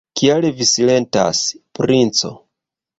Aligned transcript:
Kial 0.19 0.47
vi 0.61 0.67
silentas, 0.69 1.45
princo? 1.81 2.37